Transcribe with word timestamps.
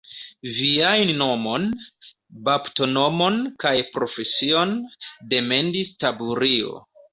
Viajn 0.59 1.11
nomon, 1.19 1.67
baptonomon 2.47 3.37
kaj 3.65 3.75
profesion, 3.99 4.75
demandis 5.37 5.95
Taburio. 6.03 6.77